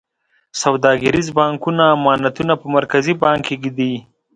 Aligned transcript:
سوداګریز 0.61 1.27
بانکونه 1.37 1.83
امانتونه 1.95 2.53
په 2.61 2.65
مرکزي 2.75 3.13
بانک 3.23 3.41
کې 3.47 3.55
ږدي. 3.63 3.93